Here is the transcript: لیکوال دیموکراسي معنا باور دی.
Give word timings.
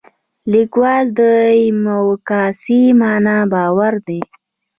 لیکوال 0.51 1.05
دیموکراسي 1.17 2.81
معنا 2.99 3.37
باور 3.51 3.93
دی. 4.07 4.19